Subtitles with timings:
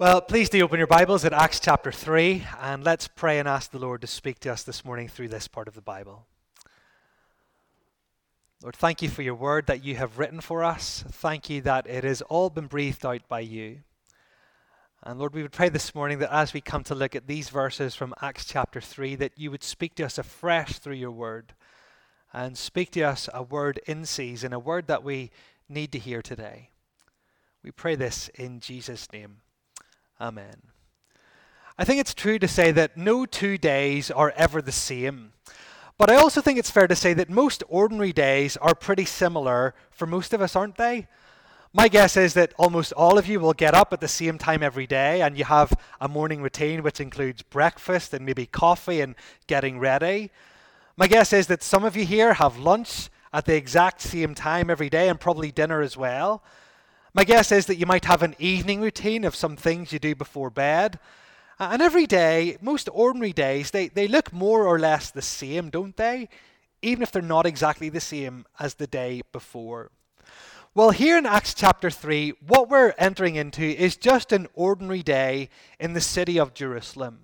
[0.00, 3.72] Well, please do open your Bibles at Acts chapter 3 and let's pray and ask
[3.72, 6.24] the Lord to speak to us this morning through this part of the Bible.
[8.62, 11.02] Lord, thank you for your word that you have written for us.
[11.10, 13.80] Thank you that it has all been breathed out by you.
[15.02, 17.48] And Lord, we would pray this morning that as we come to look at these
[17.48, 21.54] verses from Acts chapter 3, that you would speak to us afresh through your word
[22.32, 25.32] and speak to us a word in season, a word that we
[25.68, 26.70] need to hear today.
[27.64, 29.38] We pray this in Jesus' name.
[30.20, 30.62] Amen.
[31.78, 35.32] I think it's true to say that no two days are ever the same.
[35.96, 39.74] But I also think it's fair to say that most ordinary days are pretty similar
[39.90, 41.06] for most of us, aren't they?
[41.72, 44.62] My guess is that almost all of you will get up at the same time
[44.62, 49.14] every day and you have a morning routine which includes breakfast and maybe coffee and
[49.46, 50.30] getting ready.
[50.96, 54.70] My guess is that some of you here have lunch at the exact same time
[54.70, 56.42] every day and probably dinner as well.
[57.18, 60.14] My guess is that you might have an evening routine of some things you do
[60.14, 61.00] before bed.
[61.58, 65.96] And every day, most ordinary days, they, they look more or less the same, don't
[65.96, 66.28] they?
[66.80, 69.90] Even if they're not exactly the same as the day before.
[70.76, 75.48] Well, here in Acts chapter 3, what we're entering into is just an ordinary day
[75.80, 77.18] in the city of Jerusalem.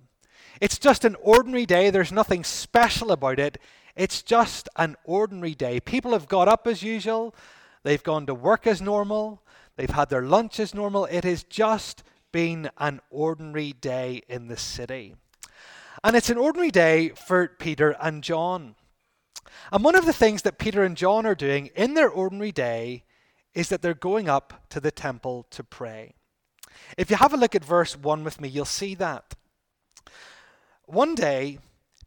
[0.59, 3.57] It's just an ordinary day, there's nothing special about it.
[3.95, 5.79] It's just an ordinary day.
[5.79, 7.33] People have got up as usual,
[7.83, 9.41] they've gone to work as normal,
[9.75, 11.05] They've had their lunch as normal.
[11.05, 15.15] It has just been an ordinary day in the city.
[16.03, 18.75] And it's an ordinary day for Peter and John.
[19.71, 23.03] And one of the things that Peter and John are doing in their ordinary day
[23.53, 26.13] is that they're going up to the temple to pray.
[26.97, 29.33] If you have a look at verse 1 with me, you'll see that.
[30.85, 31.59] One day,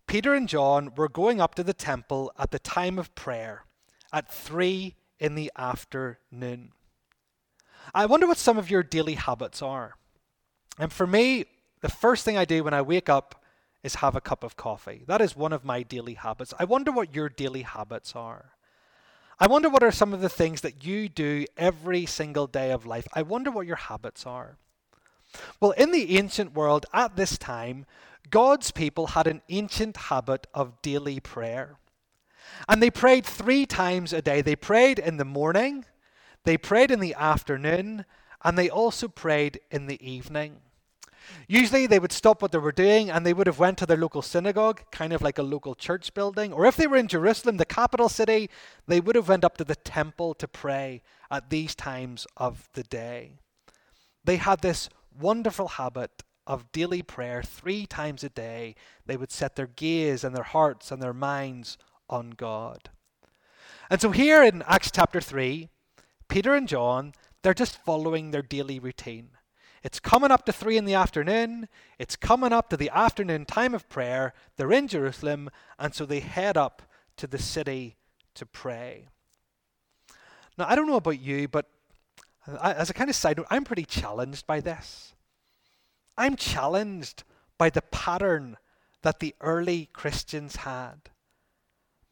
[0.07, 3.65] Peter and John were going up to the temple at the time of prayer
[4.13, 6.73] at 3 in the afternoon.
[7.95, 9.95] I wonder what some of your daily habits are.
[10.79, 11.47] And for me,
[11.81, 13.45] the first thing I do when I wake up
[13.83, 15.05] is have a cup of coffee.
[15.07, 16.53] That is one of my daily habits.
[16.59, 18.53] I wonder what your daily habits are.
[19.41, 22.87] I wonder what are some of the things that you do every single day of
[22.87, 23.07] life.
[23.15, 24.57] I wonder what your habits are.
[25.61, 27.87] Well, in the ancient world at this time,
[28.31, 31.79] God's people had an ancient habit of daily prayer.
[32.69, 34.41] And they prayed three times a day.
[34.41, 35.85] They prayed in the morning,
[36.49, 38.07] they prayed in the afternoon
[38.43, 40.57] and they also prayed in the evening.
[41.47, 43.99] Usually they would stop what they were doing and they would have went to their
[43.99, 47.59] local synagogue, kind of like a local church building, or if they were in Jerusalem,
[47.59, 48.49] the capital city,
[48.87, 52.85] they would have went up to the temple to pray at these times of the
[52.85, 53.33] day.
[54.25, 54.89] They had this
[55.21, 58.75] wonderful habit of daily prayer 3 times a day.
[59.05, 61.77] They would set their gaze and their hearts and their minds
[62.09, 62.89] on God.
[63.91, 65.69] And so here in Acts chapter 3,
[66.29, 69.31] Peter and John, they're just following their daily routine.
[69.83, 71.69] It's coming up to three in the afternoon.
[71.99, 74.35] It's coming up to the afternoon time of prayer.
[74.57, 76.83] They're in Jerusalem, and so they head up
[77.17, 77.97] to the city
[78.35, 79.09] to pray.
[80.57, 81.67] Now, I don't know about you, but
[82.63, 85.15] as a kind of side note, I'm pretty challenged by this.
[86.17, 87.23] I'm challenged
[87.57, 88.57] by the pattern
[89.03, 91.11] that the early Christians had.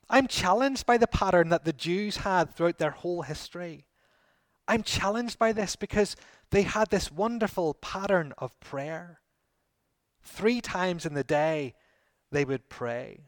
[0.09, 3.86] I'm challenged by the pattern that the Jews had throughout their whole history.
[4.69, 6.17] I'm challenged by this because
[6.51, 9.21] they had this wonderful pattern of prayer.
[10.23, 11.75] Three times in the day,
[12.33, 13.21] they would pray.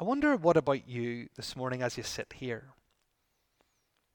[0.00, 2.72] I wonder what about you this morning as you sit here?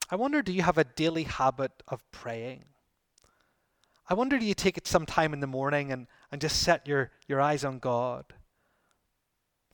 [0.10, 2.66] I wonder, do you have a daily habit of praying?
[4.10, 6.88] I wonder, do you take it some time in the morning and, and just set
[6.88, 8.26] your, your eyes on God?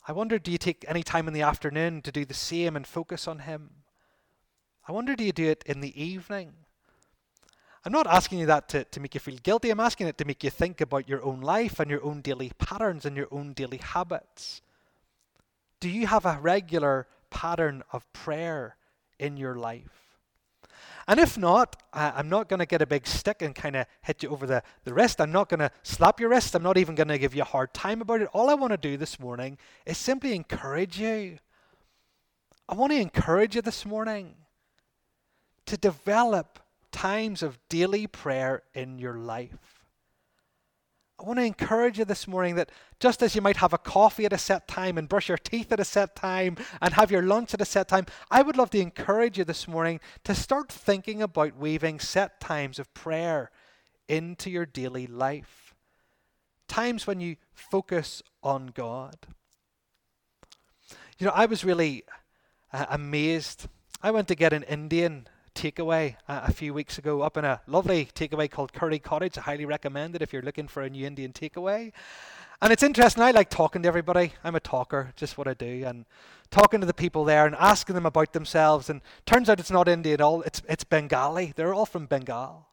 [0.05, 2.85] I wonder, do you take any time in the afternoon to do the same and
[2.85, 3.84] focus on Him?
[4.87, 6.53] I wonder, do you do it in the evening?
[7.85, 9.69] I'm not asking you that to, to make you feel guilty.
[9.69, 12.51] I'm asking it to make you think about your own life and your own daily
[12.57, 14.61] patterns and your own daily habits.
[15.79, 18.75] Do you have a regular pattern of prayer
[19.19, 20.17] in your life?
[21.07, 24.23] And if not, I'm not going to get a big stick and kind of hit
[24.23, 25.21] you over the, the wrist.
[25.21, 26.55] I'm not going to slap your wrist.
[26.55, 28.29] I'm not even going to give you a hard time about it.
[28.33, 31.37] All I want to do this morning is simply encourage you.
[32.67, 34.33] I want to encourage you this morning
[35.65, 36.59] to develop
[36.91, 39.85] times of daily prayer in your life.
[41.19, 44.25] I want to encourage you this morning that just as you might have a coffee
[44.25, 47.21] at a set time and brush your teeth at a set time and have your
[47.21, 50.71] lunch at a set time, I would love to encourage you this morning to start
[50.71, 53.49] thinking about weaving set times of prayer
[54.09, 55.73] into your daily life.
[56.67, 59.15] Times when you focus on God.
[61.17, 62.03] You know, I was really
[62.73, 63.67] uh, amazed.
[64.03, 68.09] I went to get an Indian takeaway a few weeks ago up in a lovely
[68.13, 69.37] takeaway called Curry Cottage.
[69.37, 71.93] I highly recommend it if you're looking for a new Indian takeaway.
[72.61, 73.23] And it's interesting.
[73.23, 74.33] I like talking to everybody.
[74.43, 76.05] I'm a talker, just what I do, and
[76.51, 78.89] talking to the people there and asking them about themselves.
[78.89, 80.41] And turns out it's not India at all.
[80.43, 81.53] It's it's Bengali.
[81.55, 82.67] They're all from Bengal.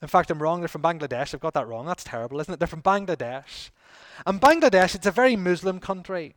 [0.00, 0.60] In fact, I'm wrong.
[0.60, 1.34] They're from Bangladesh.
[1.34, 1.86] I've got that wrong.
[1.86, 2.60] That's terrible, isn't it?
[2.60, 3.70] They're from Bangladesh.
[4.26, 6.34] And Bangladesh, it's a very Muslim country.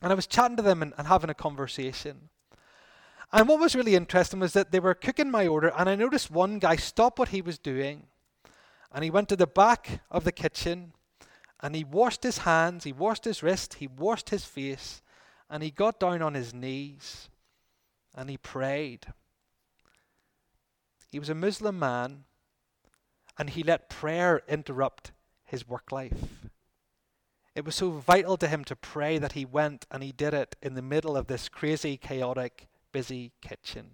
[0.00, 2.30] And I was chatting to them and, and having a conversation.
[3.32, 6.30] And what was really interesting was that they were cooking my order, and I noticed
[6.30, 8.06] one guy stop what he was doing,
[8.92, 10.92] and he went to the back of the kitchen,
[11.60, 15.02] and he washed his hands, he washed his wrist, he washed his face,
[15.50, 17.28] and he got down on his knees,
[18.14, 19.08] and he prayed.
[21.10, 22.24] He was a Muslim man,
[23.38, 25.12] and he let prayer interrupt
[25.44, 26.48] his work life.
[27.54, 30.54] It was so vital to him to pray that he went and he did it
[30.62, 33.86] in the middle of this crazy, chaotic, busy kitchen.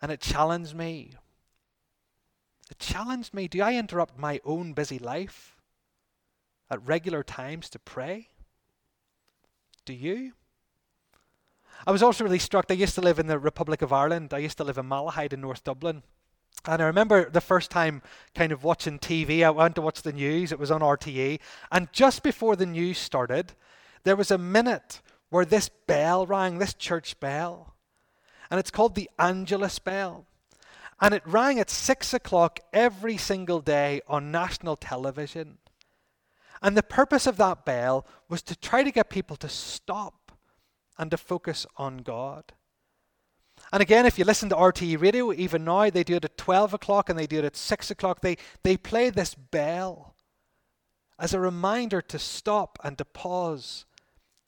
[0.00, 1.12] And it challenged me.
[2.70, 3.48] It challenged me.
[3.48, 5.56] Do I interrupt my own busy life
[6.70, 8.28] at regular times to pray?
[9.84, 10.32] Do you?
[11.86, 12.66] I was also really struck.
[12.70, 14.32] I used to live in the Republic of Ireland.
[14.32, 16.02] I used to live in Malahide in North Dublin.
[16.64, 18.02] And I remember the first time
[18.34, 21.40] kind of watching TV, I went to watch the news, it was on RTE,
[21.72, 23.52] and just before the news started,
[24.04, 25.00] there was a minute
[25.32, 27.74] where this bell rang, this church bell.
[28.50, 30.26] And it's called the Angelus Bell.
[31.00, 35.56] And it rang at six o'clock every single day on national television.
[36.60, 40.32] And the purpose of that bell was to try to get people to stop
[40.98, 42.52] and to focus on God.
[43.72, 46.74] And again, if you listen to RTE radio, even now, they do it at 12
[46.74, 48.20] o'clock and they do it at 6 o'clock.
[48.20, 50.14] They, they play this bell
[51.18, 53.86] as a reminder to stop and to pause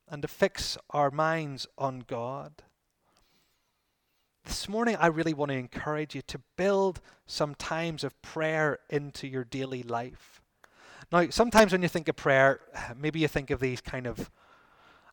[0.08, 2.62] and to fix our minds on God.
[4.44, 9.26] This morning, I really want to encourage you to build some times of prayer into
[9.26, 10.42] your daily life.
[11.10, 12.60] Now, sometimes when you think of prayer,
[12.96, 14.30] maybe you think of these kind of,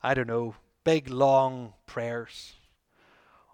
[0.03, 2.53] I don't know, big, long prayers.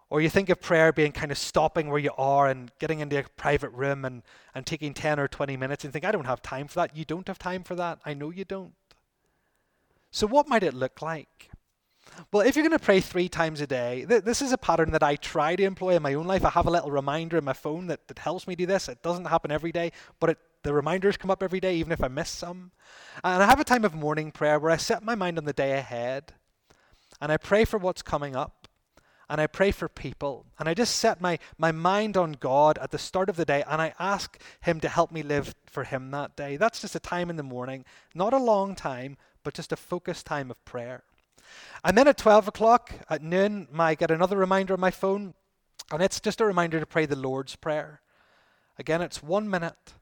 [0.10, 3.20] Or you think of prayer being kind of stopping where you are and getting into
[3.20, 4.24] a private room and,
[4.56, 6.96] and taking 10 or 20 minutes and think, I don't have time for that.
[6.96, 8.00] You don't have time for that.
[8.06, 8.74] I know you don't.
[10.12, 11.50] So, what might it look like?
[12.32, 14.92] Well, if you're going to pray three times a day, th- this is a pattern
[14.92, 16.46] that I try to employ in my own life.
[16.46, 18.90] I have a little reminder in my phone that, that helps me do this.
[18.90, 22.04] It doesn't happen every day, but it, the reminders come up every day, even if
[22.04, 22.72] I miss some.
[23.24, 25.54] And I have a time of morning prayer where I set my mind on the
[25.54, 26.34] day ahead
[27.22, 28.68] and I pray for what's coming up
[29.30, 30.46] and I pray for people.
[30.58, 33.64] And I just set my, my mind on God at the start of the day
[33.68, 36.58] and I ask Him to help me live for Him that day.
[36.58, 40.26] That's just a time in the morning, not a long time, but just a focused
[40.26, 41.06] time of prayer.
[41.82, 45.36] And then at 12 o'clock at noon, I get another reminder on my phone,
[45.90, 48.02] and it's just a reminder to pray the Lord's Prayer.
[48.78, 49.94] Again, it's one minute.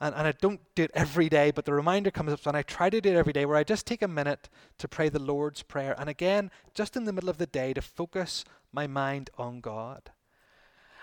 [0.00, 2.62] And, and I don't do it every day, but the reminder comes up, and I
[2.62, 4.48] try to do it every day where I just take a minute
[4.78, 5.94] to pray the Lord's Prayer.
[5.98, 10.10] And again, just in the middle of the day, to focus my mind on God.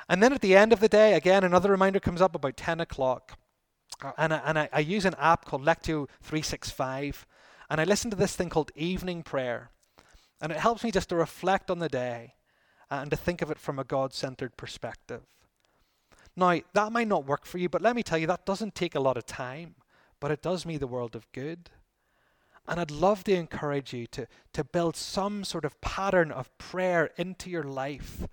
[0.10, 2.80] And then at the end of the day, again, another reminder comes up about 10
[2.80, 3.38] o'clock.
[4.18, 7.26] And, I, and I, I use an app called Lectio 365.
[7.70, 9.72] And I listen to this thing called evening prayer.
[10.42, 12.36] And it helps me just to reflect on the day
[12.90, 15.22] and to think of it from a God centered perspective.
[16.36, 18.96] Now, that might not work for you, but let me tell you, that doesn't take
[18.96, 19.76] a lot of time,
[20.20, 21.70] but it does me the world of good.
[22.68, 27.10] And I'd love to encourage you to, to build some sort of pattern of prayer
[27.18, 28.28] into your life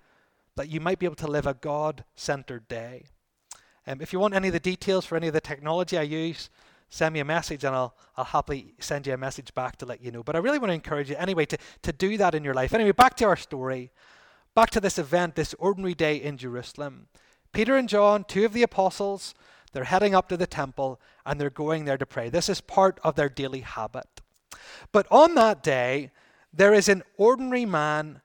[0.55, 3.05] that you might be able to live a God centered day.
[3.87, 6.49] Um, if you want any of the details for any of the technology I use,
[6.89, 10.03] send me a message and I'll, I'll happily send you a message back to let
[10.03, 10.23] you know.
[10.23, 12.73] But I really want to encourage you anyway to, to do that in your life.
[12.73, 13.91] Anyway, back to our story,
[14.55, 17.07] back to this event, this ordinary day in Jerusalem.
[17.53, 19.33] Peter and John, two of the apostles,
[19.71, 22.29] they're heading up to the temple and they're going there to pray.
[22.29, 24.21] This is part of their daily habit.
[24.91, 26.11] But on that day,
[26.51, 28.21] there is an ordinary man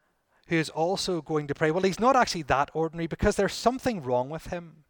[0.48, 1.70] who is also going to pray.
[1.70, 4.84] Well, he's not actually that ordinary because there's something wrong with him.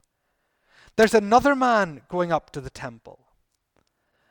[0.96, 3.20] There's another man going up to the temple,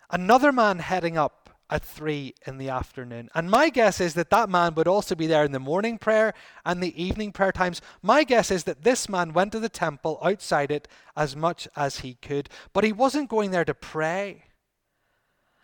[0.09, 1.41] another man heading up
[1.71, 3.29] at three in the afternoon.
[3.33, 6.33] And my guess is that that man would also be there in the morning prayer
[6.65, 7.81] and the evening prayer times.
[8.01, 11.99] My guess is that this man went to the temple outside it as much as
[11.99, 14.43] he could, but he wasn't going there to pray.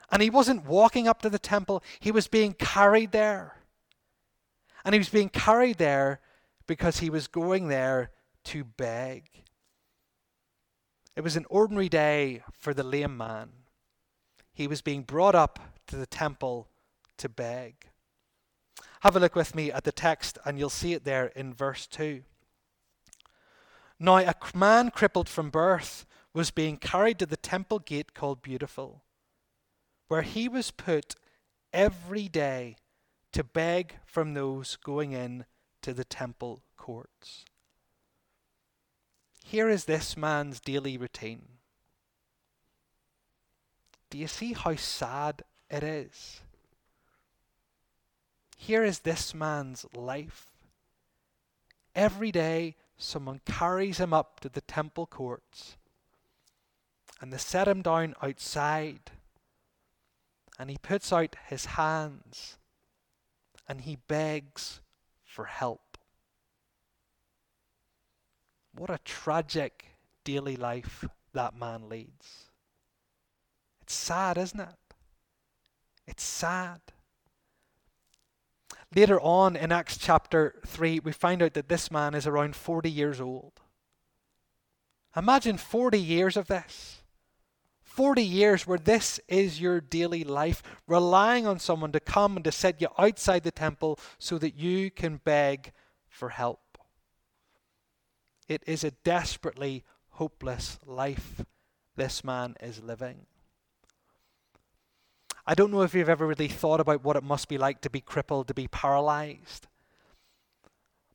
[0.09, 3.57] And he wasn't walking up to the temple, he was being carried there.
[4.85, 6.21] And he was being carried there
[6.65, 8.11] because he was going there
[8.45, 9.43] to beg.
[11.17, 13.49] It was an ordinary day for the lame man.
[14.53, 16.67] He was being brought up to the temple
[17.17, 17.89] to beg.
[18.99, 21.87] Have a look with me at the text, and you'll see it there in verse
[21.87, 22.21] 2.
[23.99, 26.05] Now, a man crippled from birth
[26.35, 29.01] was being carried to the temple gate called Beautiful,
[30.09, 31.15] where he was put
[31.73, 32.75] every day
[33.33, 35.45] to beg from those going in
[35.81, 37.43] to the temple courts.
[39.49, 41.43] Here is this man's daily routine.
[44.09, 46.41] Do you see how sad it is?
[48.57, 50.47] Here is this man's life.
[51.95, 55.77] Every day, someone carries him up to the temple courts
[57.21, 59.11] and they set him down outside
[60.59, 62.57] and he puts out his hands
[63.65, 64.81] and he begs
[65.23, 65.86] for help.
[68.77, 69.85] What a tragic
[70.23, 71.03] daily life
[71.33, 72.51] that man leads.
[73.81, 74.93] It's sad, isn't it?
[76.05, 76.81] It's sad.
[78.95, 82.89] Later on in Acts chapter 3, we find out that this man is around 40
[82.89, 83.53] years old.
[85.15, 87.01] Imagine 40 years of this.
[87.81, 92.51] 40 years where this is your daily life, relying on someone to come and to
[92.51, 95.71] set you outside the temple so that you can beg
[96.07, 96.61] for help.
[98.47, 101.43] It is a desperately hopeless life
[101.97, 103.25] this man is living.
[105.45, 107.89] I don't know if you've ever really thought about what it must be like to
[107.89, 109.67] be crippled, to be paralyzed.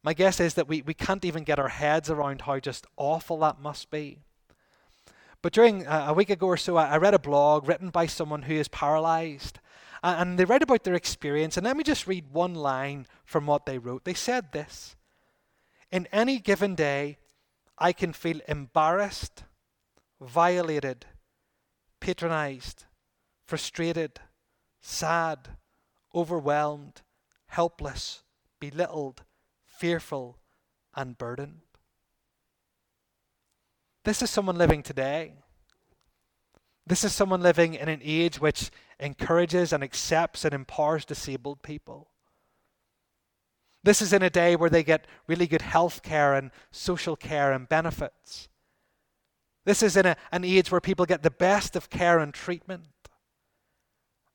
[0.02, 3.38] My guess is that we, we can't even get our heads around how just awful
[3.40, 4.18] that must be.
[5.42, 8.42] But during uh, a week ago or so, I, read a blog written by someone
[8.42, 9.58] who is paralyzed.
[10.02, 11.56] And they write about their experience.
[11.56, 14.04] And let me just read one line from what they wrote.
[14.04, 14.96] They said this
[15.90, 17.18] In any given day,
[17.78, 19.44] I can feel embarrassed,
[20.20, 21.06] violated,
[22.00, 22.84] patronized,
[23.46, 24.20] frustrated,
[24.80, 25.48] sad,
[26.14, 27.02] overwhelmed,
[27.46, 28.22] helpless,
[28.60, 29.22] belittled,
[29.66, 30.38] fearful,
[30.94, 31.60] and burdened.
[34.04, 35.34] This is someone living today.
[36.86, 42.11] This is someone living in an age which encourages and accepts and empowers disabled people.
[43.84, 47.52] This is in a day where they get really good health care and social care
[47.52, 48.48] and benefits.
[49.64, 52.86] This is in a, an age where people get the best of care and treatment.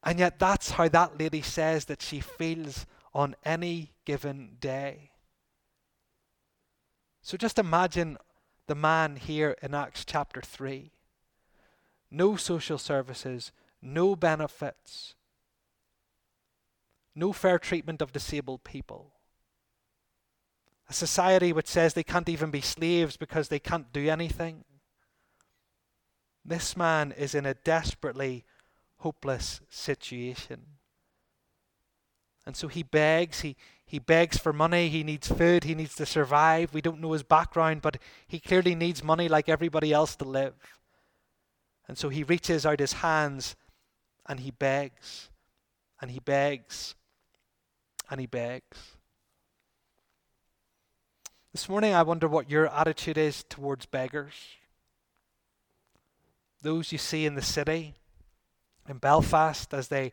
[0.03, 5.11] And yet, that's how that lady says that she feels on any given day.
[7.21, 8.17] So just imagine
[8.67, 10.91] the man here in Acts chapter 3.
[12.09, 13.51] No social services,
[13.81, 15.15] no benefits,
[17.15, 19.16] no fair treatment of disabled people.
[20.89, 24.63] A society which says they can't even be slaves because they can't do anything.
[26.45, 28.45] This man is in a desperately
[28.99, 30.61] hopeless situation.
[32.45, 36.05] And so he begs, he, he begs for money, he needs food, he needs to
[36.05, 36.73] survive.
[36.73, 40.53] We don't know his background, but he clearly needs money like everybody else to live.
[41.89, 43.57] And so he reaches out his hands
[44.25, 45.29] and he begs,
[46.01, 46.95] and he begs,
[48.09, 48.96] and he begs.
[51.57, 54.35] This morning, I wonder what your attitude is towards beggars.
[56.61, 57.95] Those you see in the city,
[58.87, 60.11] in Belfast, as they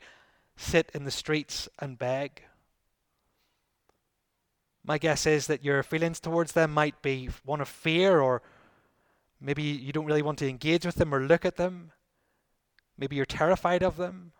[0.57, 2.45] sit in the streets and beg.
[4.87, 8.41] My guess is that your feelings towards them might be one of fear, or
[9.39, 11.93] maybe you don't really want to engage with them or look at them.
[12.97, 14.33] Maybe you're terrified of them.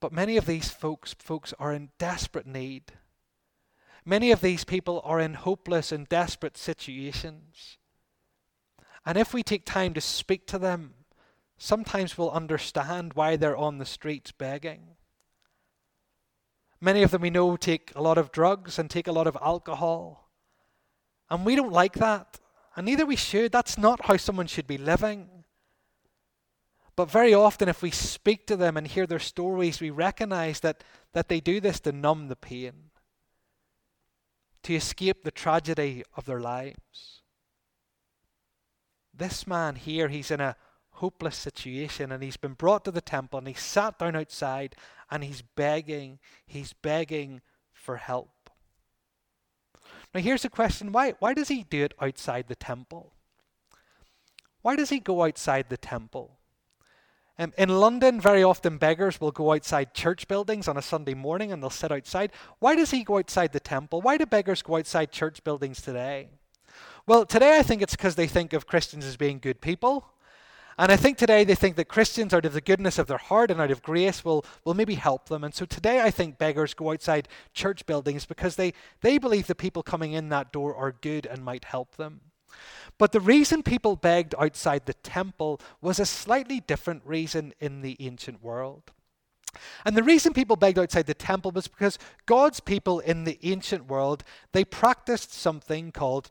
[0.00, 2.92] But many of these folks, folks are in desperate need.
[4.04, 7.78] Many of these people are in hopeless and desperate situations.
[9.06, 10.94] And if we take time to speak to them,
[11.56, 14.96] sometimes we'll understand why they're on the streets begging.
[16.80, 19.36] Many of them we know take a lot of drugs and take a lot of
[19.40, 20.28] alcohol.
[21.30, 22.40] And we don't like that.
[22.74, 23.52] And neither we should.
[23.52, 25.28] That's not how someone should be living.
[26.96, 30.84] But very often, if we speak to them and hear their stories, we recognize that,
[31.12, 32.90] that they do this to numb the pain,
[34.62, 37.22] to escape the tragedy of their lives.
[39.14, 40.56] This man here, he's in a
[40.96, 44.76] hopeless situation and he's been brought to the temple and he's sat down outside
[45.10, 47.40] and he's begging, he's begging
[47.72, 48.50] for help.
[50.14, 53.14] Now here's a question why, why does he do it outside the temple?
[54.60, 56.38] Why does he go outside the temple?
[57.38, 61.50] Um, in London, very often beggars will go outside church buildings on a Sunday morning
[61.50, 62.30] and they'll sit outside.
[62.58, 64.00] Why does he go outside the temple?
[64.02, 66.28] Why do beggars go outside church buildings today?
[67.06, 70.06] Well, today I think it's because they think of Christians as being good people
[70.78, 73.50] And I think today they think that Christians, out of the goodness of their heart
[73.50, 75.44] and out of grace, will, will maybe help them.
[75.44, 79.54] And so today I think beggars go outside church buildings because they, they believe the
[79.54, 82.20] people coming in that door are good and might help them.
[82.98, 87.96] But the reason people begged outside the temple was a slightly different reason in the
[88.00, 88.92] ancient world.
[89.84, 93.86] And the reason people begged outside the temple was because God's people in the ancient
[93.86, 96.30] world, they practiced something called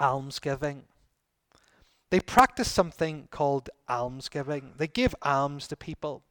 [0.00, 0.84] almsgiving.
[2.10, 4.74] They practiced something called almsgiving.
[4.76, 6.22] They gave alms to people.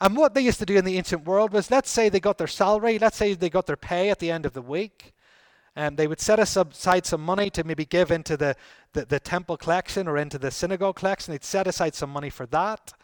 [0.00, 2.38] And what they used to do in the ancient world was let's say they got
[2.38, 5.12] their salary, let's say they got their pay at the end of the week.
[5.76, 8.56] And um, they would set aside some money to maybe give into the,
[8.94, 11.32] the, the temple collection or into the synagogue collection.
[11.32, 12.94] They'd set aside some money for that.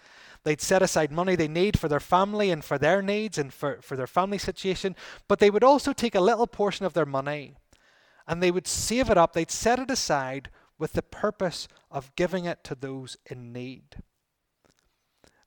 [0.45, 3.81] They'd set aside money they need for their family and for their needs and for,
[3.83, 4.97] for their family situation.
[5.29, 7.55] But they would also take a little portion of their money
[8.27, 9.35] and they would save it up.
[9.35, 10.49] They'd set it aside
[10.79, 13.97] with the purpose of giving it to those in need.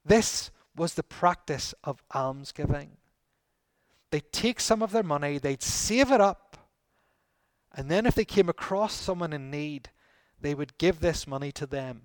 [0.06, 2.98] This was the practice of almsgiving.
[4.12, 6.45] They'd take some of their money, they'd save it up,
[7.76, 9.90] and then if they came across someone in need,
[10.40, 12.04] they would give this money to them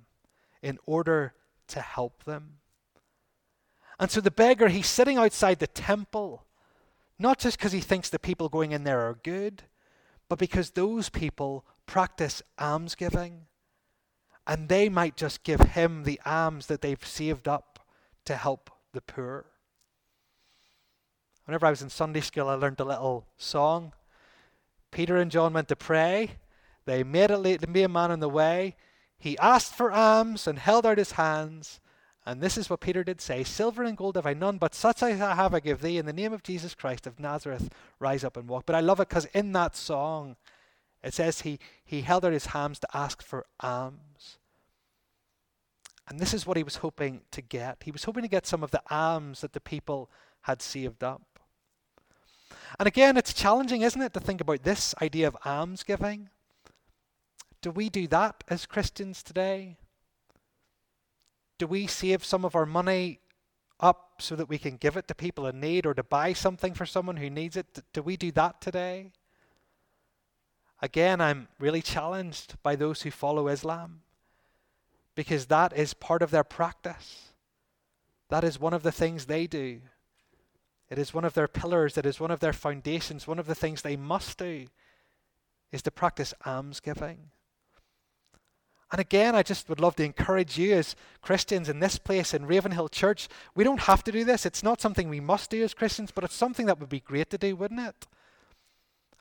[0.62, 1.34] in order
[1.68, 2.58] to help them.
[3.98, 6.44] And so the beggar, he's sitting outside the temple,
[7.18, 9.62] not just because he thinks the people going in there are good,
[10.28, 13.42] but because those people practice almsgiving.
[14.46, 17.86] And they might just give him the alms that they've saved up
[18.24, 19.46] to help the poor.
[21.44, 23.92] Whenever I was in Sunday school, I learned a little song.
[24.90, 26.32] Peter and John went to pray.
[26.84, 28.76] They be a man on the way.
[29.18, 31.80] He asked for alms and held out his hands.
[32.26, 35.02] And this is what Peter did say Silver and gold have I none, but such
[35.02, 35.98] as I have I give thee.
[35.98, 38.66] In the name of Jesus Christ of Nazareth, rise up and walk.
[38.66, 40.36] But I love it because in that song,
[41.02, 44.38] it says he, he held out his hands to ask for alms.
[46.08, 47.82] And this is what he was hoping to get.
[47.84, 50.10] He was hoping to get some of the alms that the people
[50.42, 51.29] had saved up.
[52.78, 56.28] And again, it's challenging, isn't it, to think about this idea of alms giving?
[57.62, 59.76] Do we do that as Christians today?
[61.58, 63.20] Do we save some of our money
[63.80, 66.74] up so that we can give it to people in need or to buy something
[66.74, 67.80] for someone who needs it?
[67.92, 69.12] Do we do that today?
[70.80, 74.00] Again, I'm really challenged by those who follow Islam
[75.14, 77.32] because that is part of their practice.
[78.30, 79.80] That is one of the things they do.
[80.90, 83.54] It is one of their pillars, it is one of their foundations, one of the
[83.54, 84.66] things they must do
[85.70, 87.30] is to practice almsgiving.
[88.90, 92.46] And again, I just would love to encourage you as Christians in this place in
[92.46, 93.28] Ravenhill Church.
[93.54, 94.44] We don't have to do this.
[94.44, 97.30] It's not something we must do as Christians, but it's something that would be great
[97.30, 98.08] to do, wouldn't it?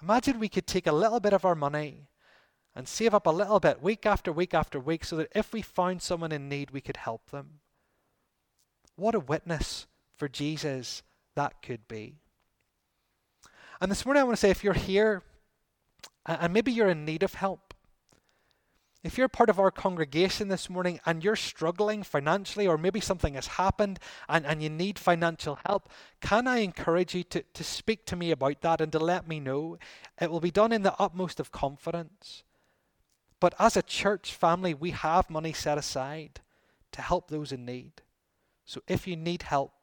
[0.02, 2.08] Imagine we could take a little bit of our money
[2.76, 5.62] and save up a little bit week after week after week so that if we
[5.62, 7.60] found someone in need, we could help them.
[8.96, 11.04] What a witness for Jesus
[11.40, 12.16] that could be.
[13.80, 15.24] And this morning, I want to say if you're here
[16.26, 17.74] and maybe you're in need of help,
[19.06, 23.36] if you're part of our congregation this morning and you're struggling financially, or maybe something
[23.36, 25.88] has happened and, and you need financial help,
[26.20, 29.40] can I encourage you to, to speak to me about that and to let me
[29.40, 29.78] know?
[30.20, 32.44] It will be done in the utmost of confidence.
[33.40, 36.42] But as a church family, we have money set aside
[36.92, 38.02] to help those in need.
[38.66, 39.79] So if you need help,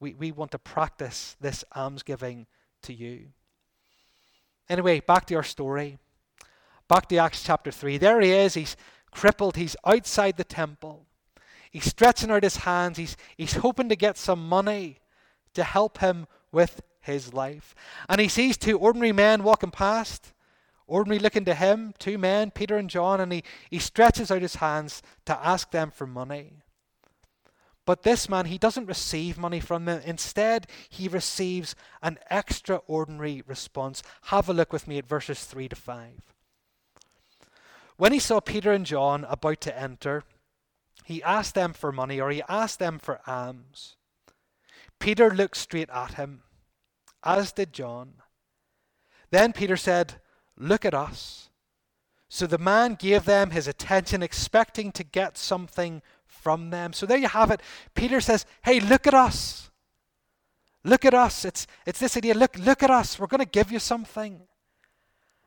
[0.00, 2.46] we, we want to practice this almsgiving
[2.82, 3.28] to you.
[4.68, 5.98] Anyway, back to our story.
[6.88, 7.98] Back to Acts chapter 3.
[7.98, 8.54] There he is.
[8.54, 8.76] He's
[9.10, 9.56] crippled.
[9.56, 11.06] He's outside the temple.
[11.70, 12.98] He's stretching out his hands.
[12.98, 14.98] He's, he's hoping to get some money
[15.54, 17.74] to help him with his life.
[18.08, 20.32] And he sees two ordinary men walking past,
[20.86, 24.56] ordinary looking to him, two men, Peter and John, and he, he stretches out his
[24.56, 26.62] hands to ask them for money.
[27.86, 30.02] But this man, he doesn't receive money from them.
[30.04, 34.02] Instead, he receives an extraordinary response.
[34.22, 36.10] Have a look with me at verses 3 to 5.
[37.96, 40.24] When he saw Peter and John about to enter,
[41.04, 43.94] he asked them for money or he asked them for alms.
[44.98, 46.42] Peter looked straight at him,
[47.22, 48.14] as did John.
[49.30, 50.20] Then Peter said,
[50.58, 51.50] Look at us.
[52.28, 56.02] So the man gave them his attention, expecting to get something
[56.46, 56.92] from them.
[56.92, 57.60] So there you have it.
[57.96, 59.68] Peter says, Hey, look at us.
[60.84, 61.44] Look at us.
[61.44, 63.18] It's, it's this idea look, look at us.
[63.18, 64.42] We're going to give you something.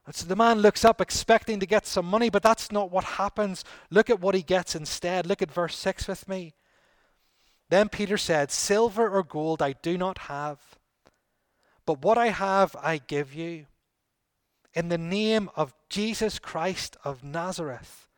[0.05, 3.05] And so the man looks up expecting to get some money, but that's not what
[3.05, 3.63] happens.
[3.89, 5.25] Look at what he gets instead.
[5.25, 6.53] Look at verse 6 with me.
[7.69, 10.59] Then Peter said, Silver or gold I do not have,
[11.85, 13.67] but what I have I give you.
[14.73, 18.09] In the name of Jesus Christ of Nazareth,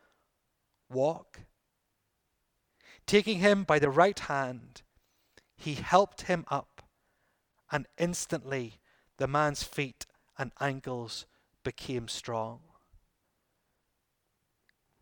[0.89, 1.30] walk.
[3.05, 4.81] Taking him by the right hand,
[5.55, 6.83] he helped him up,
[7.71, 8.79] and instantly
[9.17, 10.05] the man's feet
[10.37, 11.25] and ankles
[11.63, 12.59] became strong.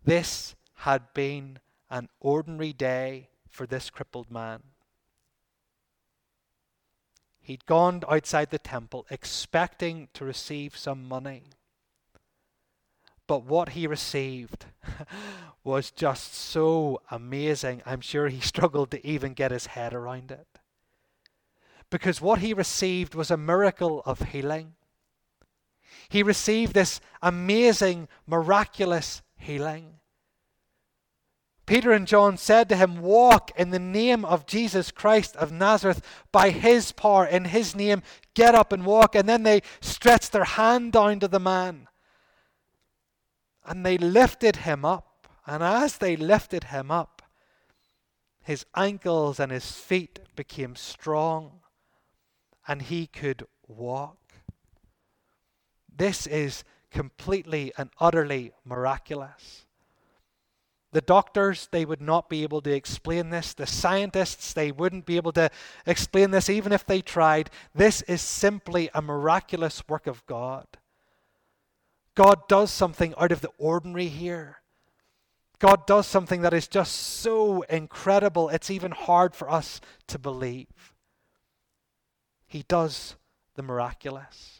[0.03, 1.59] This had been
[1.89, 4.61] an ordinary day for this crippled man.
[7.41, 11.43] He'd gone outside the temple expecting to receive some money.
[13.29, 14.65] But what he received
[15.63, 17.83] was just so amazing.
[17.85, 20.47] I'm sure he struggled to even get his head around it.
[21.91, 24.73] Because what he received was a miracle of healing.
[26.09, 29.99] He received this amazing, miraculous healing.
[31.67, 36.01] Peter and John said to him, Walk in the name of Jesus Christ of Nazareth
[36.31, 38.01] by his power, in his name,
[38.33, 39.13] get up and walk.
[39.13, 41.85] And then they stretched their hand down to the man
[43.69, 45.27] and they lifted him up.
[45.45, 47.21] And as they lifted him up,
[48.41, 51.59] his ankles and his feet became strong
[52.67, 54.17] and he could walk.
[55.95, 59.65] This is completely and utterly miraculous.
[60.91, 63.53] The doctors, they would not be able to explain this.
[63.53, 65.51] The scientists, they wouldn't be able to
[65.85, 67.51] explain this even if they tried.
[67.75, 70.65] This is simply a miraculous work of God.
[72.19, 74.57] God does something out of the ordinary here.
[75.57, 80.93] God does something that is just so incredible, it's even hard for us to believe.
[82.45, 83.15] He does
[83.55, 84.59] the miraculous.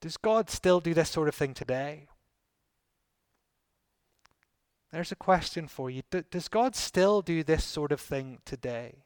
[0.00, 2.08] Does God still do this sort of thing today?
[4.90, 6.02] There's a question for you.
[6.32, 9.04] does God still do this sort of thing today?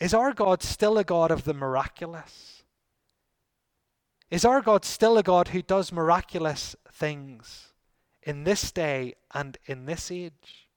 [0.00, 2.63] Is our God still a God of the miraculous?
[4.30, 7.68] Is our God still a God who does miraculous things
[8.22, 10.68] in this day and in this age?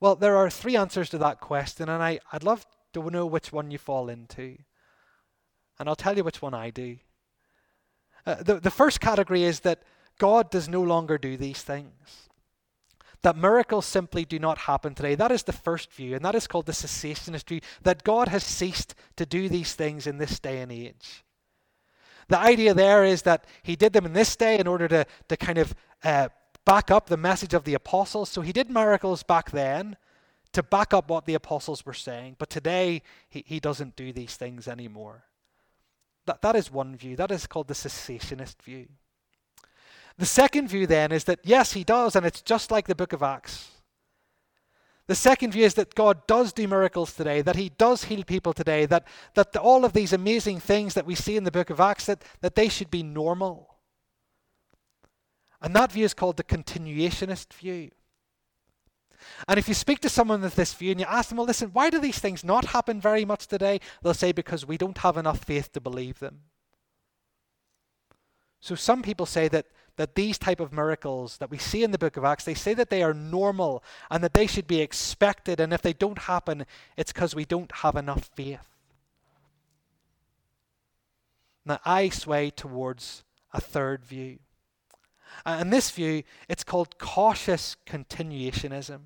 [0.00, 3.52] Well, there are three answers to that question, and I, I'd love to know which
[3.52, 4.58] one you fall into.
[5.78, 6.98] And I'll tell you which one I do.
[8.26, 9.82] Uh, the, the first category is that
[10.18, 12.28] God does no longer do these things.
[13.22, 15.14] That miracles simply do not happen today.
[15.14, 18.44] That is the first view, and that is called the cessationist view, that God has
[18.44, 21.24] ceased to do these things in this day and age.
[22.28, 25.36] The idea there is that he did them in this day in order to, to
[25.36, 26.28] kind of uh,
[26.64, 28.28] back up the message of the apostles.
[28.28, 29.96] So he did miracles back then
[30.52, 34.36] to back up what the apostles were saying, but today he, he doesn't do these
[34.36, 35.24] things anymore.
[36.26, 37.16] That, that is one view.
[37.16, 38.88] That is called the cessationist view.
[40.18, 43.12] The second view then is that yes, he does, and it's just like the book
[43.12, 43.70] of Acts.
[45.08, 48.52] The second view is that God does do miracles today, that He does heal people
[48.52, 51.70] today, that, that the, all of these amazing things that we see in the book
[51.70, 53.76] of Acts, that, that they should be normal.
[55.60, 57.90] And that view is called the continuationist view.
[59.46, 61.70] And if you speak to someone with this view and you ask them, well, listen,
[61.72, 63.80] why do these things not happen very much today?
[64.02, 66.40] They'll say, because we don't have enough faith to believe them.
[68.60, 71.98] So some people say that that these type of miracles that we see in the
[71.98, 75.60] book of Acts, they say that they are normal and that they should be expected,
[75.60, 76.64] and if they don't happen,
[76.96, 78.68] it's because we don't have enough faith.
[81.64, 84.38] Now, I sway towards a third view.
[85.46, 89.00] And this view, it's called cautious continuationism.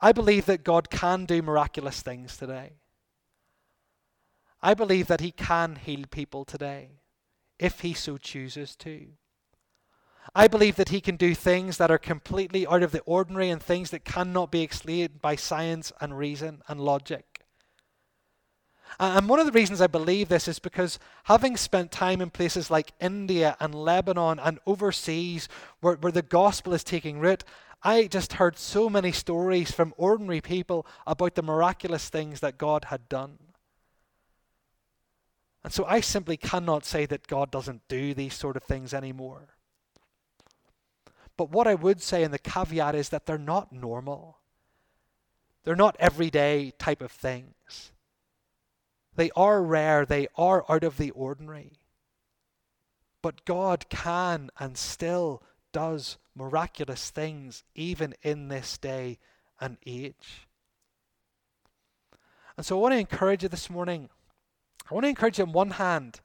[0.00, 2.74] I believe that God can do miraculous things today.
[4.62, 6.90] I believe that He can heal people today
[7.58, 9.08] if he so chooses to.
[10.34, 13.62] I believe that he can do things that are completely out of the ordinary and
[13.62, 17.38] things that cannot be explained by science and reason and logic.
[18.98, 22.70] And one of the reasons I believe this is because having spent time in places
[22.70, 25.48] like India and Lebanon and overseas
[25.80, 27.44] where, where the gospel is taking root,
[27.82, 32.86] I just heard so many stories from ordinary people about the miraculous things that God
[32.86, 33.38] had done.
[35.64, 39.56] And so I simply cannot say that God doesn't do these sort of things anymore.
[41.36, 44.38] But what I would say, and the caveat is that they're not normal.
[45.64, 47.92] They're not everyday type of things.
[49.14, 51.72] They are rare, they are out of the ordinary.
[53.20, 55.42] But God can and still
[55.72, 59.18] does miraculous things even in this day
[59.60, 60.46] and age.
[62.56, 64.08] And so I want to encourage you this morning
[64.90, 66.20] I want to encourage you on one hand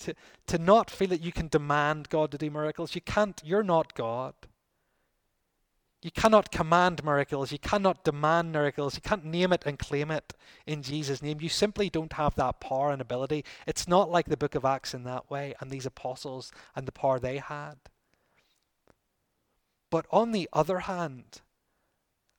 [0.00, 0.14] to,
[0.46, 2.94] to not feel that you can demand God to do miracles.
[2.94, 4.34] You can't, you're not God.
[6.00, 7.50] You cannot command miracles.
[7.50, 8.94] You cannot demand miracles.
[8.94, 10.34] You can't name it and claim it
[10.66, 11.38] in Jesus' name.
[11.40, 13.44] You simply don't have that power and ability.
[13.66, 16.92] It's not like the book of Acts in that way and these apostles and the
[16.92, 17.76] power they had.
[19.90, 21.40] But on the other hand,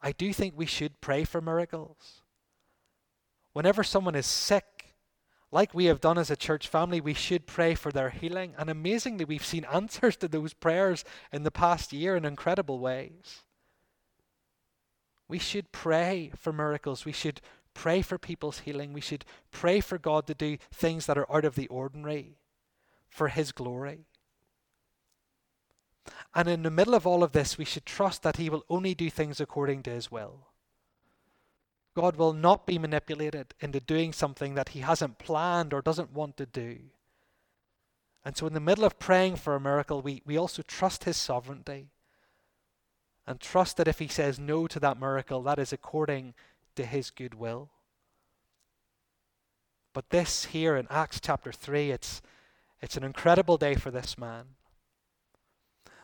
[0.02, 2.22] I do think we should pray for miracles.
[3.52, 4.79] Whenever someone is sick,
[5.52, 8.54] like we have done as a church family, we should pray for their healing.
[8.58, 13.44] And amazingly, we've seen answers to those prayers in the past year in incredible ways.
[15.28, 17.06] We should pray for miracles.
[17.06, 17.42] We should
[17.74, 18.94] pray for people's healing.
[18.94, 22.38] We should pray for God to do things that are out of the ordinary
[23.08, 24.06] for His glory.
[26.36, 28.94] And in the middle of all of this, we should trust that He will only
[28.94, 30.49] do things according to His will.
[31.95, 36.38] God will not be manipulated into doing something that He hasn't planned or doesn't want
[36.38, 36.78] to do.
[38.23, 41.17] And so, in the middle of praying for a miracle, we, we also trust His
[41.17, 41.88] sovereignty
[43.25, 46.34] and trust that if He says no to that miracle, that is according
[46.75, 47.69] to His good will.
[49.93, 52.21] But this here in Acts chapter 3, it's,
[52.82, 54.45] it's an incredible day for this man.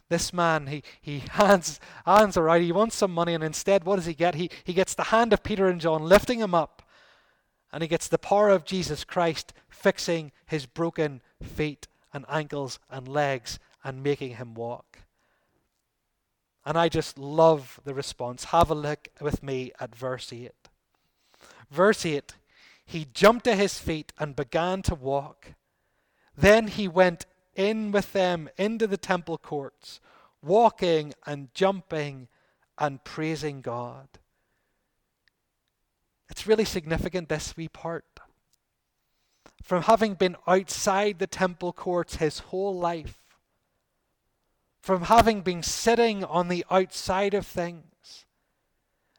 [0.10, 4.06] This man, he, he hands, hands around, he wants some money, and instead, what does
[4.06, 4.36] he get?
[4.36, 6.84] He, he gets the hand of Peter and John lifting him up,
[7.72, 13.08] and he gets the power of Jesus Christ fixing his broken feet and ankles and
[13.08, 15.00] legs and making him walk.
[16.66, 18.46] And I just love the response.
[18.46, 20.52] Have a look with me at verse 8.
[21.70, 22.34] Verse 8
[22.86, 25.54] He jumped to his feet and began to walk.
[26.36, 30.00] Then he went in with them into the temple courts,
[30.42, 32.28] walking and jumping
[32.78, 34.08] and praising God.
[36.30, 38.06] It's really significant, this wee part.
[39.64, 43.20] From having been outside the temple courts his whole life,
[44.82, 48.26] from having been sitting on the outside of things,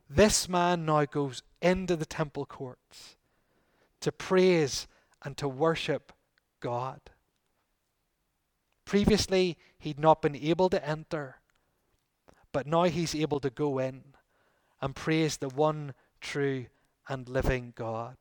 [0.08, 3.16] this man now goes into the temple courts
[4.00, 4.86] to praise
[5.24, 6.12] and to worship
[6.60, 7.00] God.
[8.86, 11.36] Previously, he'd not been able to enter,
[12.52, 14.02] but now he's able to go in
[14.80, 16.66] and praise the one true
[17.08, 18.16] and living God.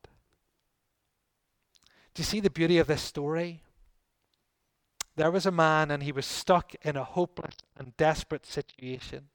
[2.14, 3.62] Do you see the beauty of this story?
[5.14, 9.28] There was a man and he was stuck in a hopeless and desperate situation.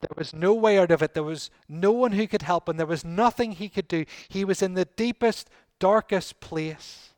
[0.00, 1.14] There was no way out of it.
[1.14, 2.76] There was no one who could help him.
[2.76, 4.04] There was nothing he could do.
[4.28, 7.10] He was in the deepest, darkest place.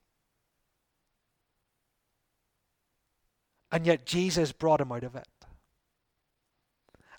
[3.71, 5.29] And yet Jesus brought him out of it.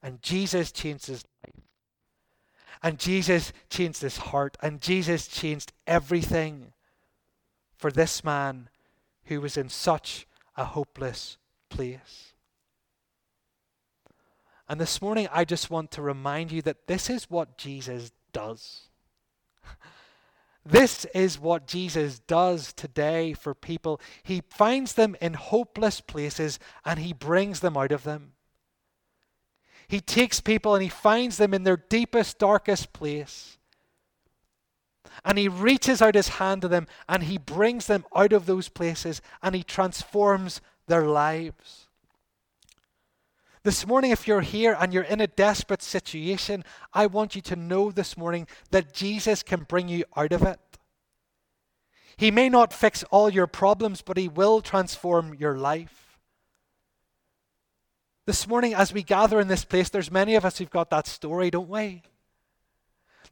[0.02, 1.66] And Jesus changed his life.
[2.82, 4.58] And Jesus changed his heart.
[4.62, 6.74] And Jesus changed everything
[7.78, 8.70] for this man
[9.26, 11.38] who was in such a hopeless
[11.70, 12.34] place.
[14.68, 18.82] And this morning, I just want to remind you that this is what Jesus does.
[20.65, 24.00] This is what Jesus does today for people.
[24.24, 28.34] He finds them in hopeless places and he brings them out of them.
[29.88, 33.58] He takes people and he finds them in their deepest, darkest place.
[35.26, 38.69] And he reaches out his hand to them and he brings them out of those
[38.69, 41.88] places and he transforms their lives.
[43.69, 47.55] This morning, if you're here and you're in a desperate situation, I want you to
[47.55, 50.60] know this morning that Jesus can bring you out of it.
[52.17, 56.17] He may not fix all your problems, but He will transform your life.
[58.25, 61.05] This morning, as we gather in this place, there's many of us who've got that
[61.05, 62.01] story, don't we?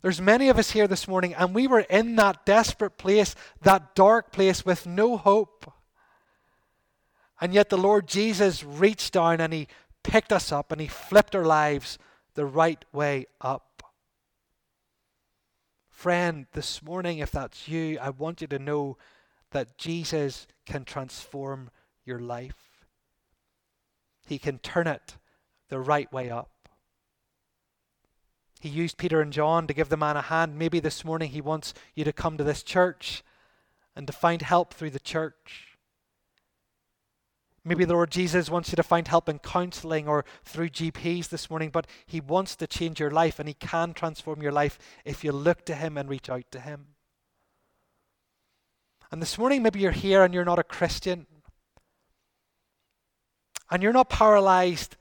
[0.03, 3.95] There's many of us here this morning, and we were in that desperate place, that
[3.95, 5.73] dark place with no hope.
[7.41, 9.67] And yet the Lord Jesus reached down and He
[10.03, 11.97] picked us up and He flipped our lives
[12.35, 13.83] the right way up.
[15.89, 18.97] Friend, this morning, if that's you, I want you to know
[19.51, 21.71] that Jesus can transform
[22.05, 22.85] your life.
[24.27, 25.17] He can turn it
[25.69, 26.69] the right way up.
[28.59, 30.57] He used Peter and John to give the man a hand.
[30.57, 33.23] Maybe this morning he wants you to come to this church
[33.95, 35.66] and to find help through the church.
[37.67, 41.49] Maybe the Lord Jesus wants you to find help in counseling or through GPs this
[41.49, 45.21] morning, but He wants to change your life and He can transform your life if
[45.21, 46.87] you look to Him and reach out to Him.
[49.11, 51.27] And this morning, maybe you're here and you're not a Christian.
[53.69, 54.95] And you're not paralyzed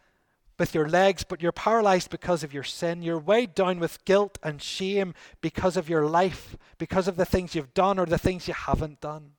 [0.58, 3.00] with your legs, but you're paralyzed because of your sin.
[3.00, 7.54] You're weighed down with guilt and shame because of your life, because of the things
[7.54, 9.35] you've done or the things you haven't done.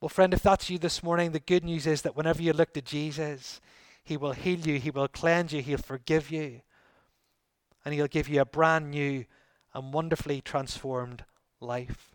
[0.00, 2.72] Well, friend, if that's you this morning, the good news is that whenever you look
[2.74, 3.60] to Jesus,
[4.04, 6.60] He will heal you, He will cleanse you, He'll forgive you,
[7.84, 9.24] and He'll give you a brand new
[9.74, 11.24] and wonderfully transformed
[11.60, 12.14] life.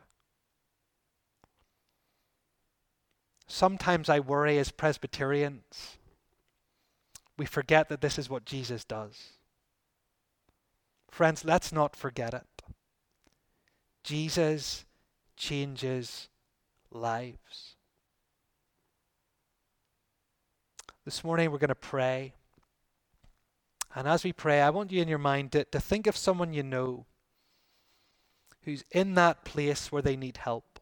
[3.48, 5.98] Sometimes I worry as Presbyterians
[7.42, 9.30] we forget that this is what Jesus does.
[11.10, 12.62] Friends, let's not forget it.
[14.04, 14.86] Jesus
[15.38, 16.30] changes
[16.92, 17.76] lives.
[21.06, 22.34] This morning we're going to pray.
[23.96, 26.54] And as we pray, I want you in your mind to, to think of someone
[26.54, 27.06] you know
[28.64, 30.80] who's in that place where they need help.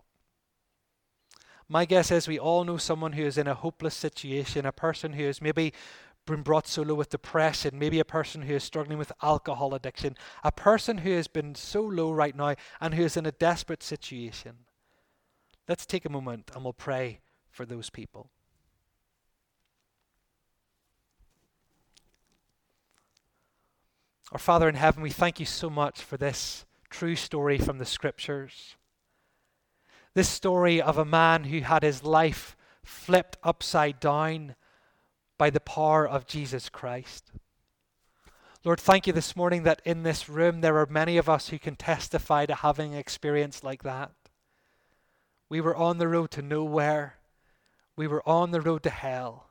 [1.67, 5.13] My guess is we all know someone who is in a hopeless situation, a person
[5.13, 5.73] who has maybe
[6.25, 10.15] been brought so low with depression, maybe a person who is struggling with alcohol addiction,
[10.43, 13.83] a person who has been so low right now and who is in a desperate
[13.83, 14.57] situation.
[15.69, 17.19] Let's take a moment and we'll pray
[17.51, 18.31] for those people.
[24.31, 27.85] Our Father in heaven, we thank you so much for this true story from the
[27.85, 28.77] scriptures.
[30.15, 34.55] This story of a man who had his life flipped upside down
[35.37, 37.31] by the power of Jesus Christ.
[38.65, 41.59] Lord, thank you this morning that in this room there are many of us who
[41.59, 44.11] can testify to having experience like that.
[45.49, 47.15] We were on the road to nowhere,
[47.95, 49.49] we were on the road to hell,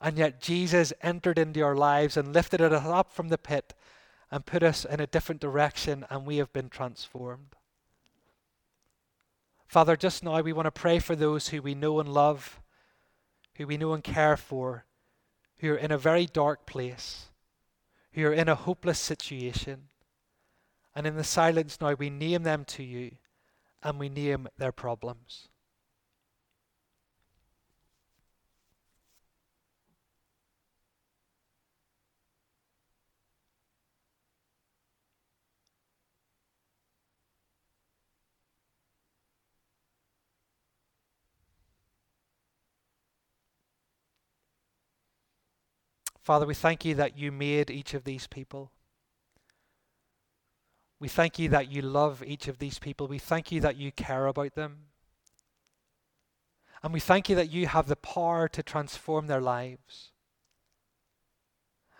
[0.00, 3.72] and yet Jesus entered into our lives and lifted us up from the pit
[4.30, 7.54] and put us in a different direction, and we have been transformed.
[9.66, 12.60] Father, just now we want to pray for those who we know and love,
[13.54, 14.84] who we know and care for,
[15.58, 17.26] who are in a very dark place,
[18.12, 19.82] who are in a hopeless situation.
[20.94, 23.12] And in the silence now, we name them to you
[23.82, 25.48] and we name their problems.
[46.22, 48.70] Father, we thank you that you made each of these people.
[51.00, 53.08] We thank you that you love each of these people.
[53.08, 54.76] We thank you that you care about them.
[56.82, 60.12] And we thank you that you have the power to transform their lives.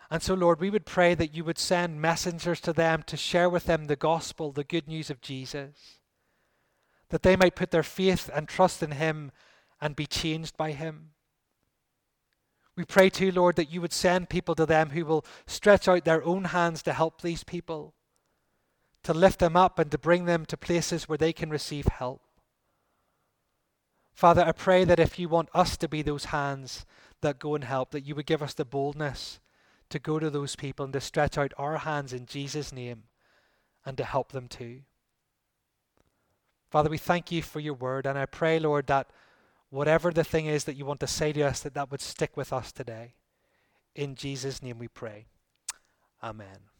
[0.09, 3.49] And so, Lord, we would pray that you would send messengers to them to share
[3.49, 5.99] with them the gospel, the good news of Jesus,
[7.09, 9.31] that they might put their faith and trust in him
[9.79, 11.11] and be changed by him.
[12.75, 16.05] We pray too, Lord, that you would send people to them who will stretch out
[16.05, 17.93] their own hands to help these people,
[19.03, 22.21] to lift them up and to bring them to places where they can receive help.
[24.13, 26.85] Father, I pray that if you want us to be those hands
[27.21, 29.39] that go and help, that you would give us the boldness
[29.89, 33.03] to go to those people and to stretch out our hands in Jesus' name
[33.85, 34.81] and to help them too.
[36.69, 39.09] Father, we thank you for your word, and I pray, Lord, that
[39.69, 42.37] whatever the thing is that you want to say to us, that that would stick
[42.37, 43.15] with us today.
[43.95, 45.25] In Jesus' name we pray.
[46.23, 46.70] Amen.